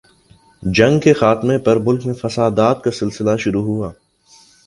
[0.63, 3.91] جنگ کے خاتمہ پر ملک میں فسادات کا سلسلہ شروع ہوا۔